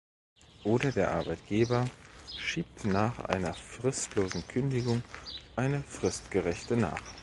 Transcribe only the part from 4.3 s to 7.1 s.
Kündigung eine fristgerechte nach.